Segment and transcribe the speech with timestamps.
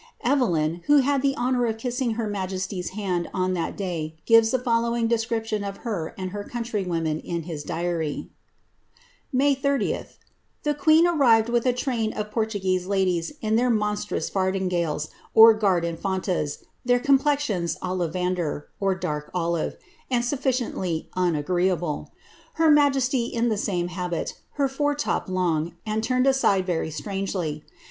[0.23, 5.05] Evelyn, who had the honour of kissing her majesty's id that day, gives the following
[5.07, 8.31] description of her and her country men in his Diary:—
[8.99, 8.99] ^
[9.31, 10.17] May 30th,
[10.63, 15.83] The queen arrived with a train of rtngaeae ladies in their monstrous &rdingals, or guard
[15.83, 18.63] infantas, their nplexions olivader
[18.99, 19.77] (dark olive),
[20.09, 22.07] and sufficiently unagretahU,
[22.53, 27.61] Her jesty iu the same habit, her foretop long, and turned aside very ingely.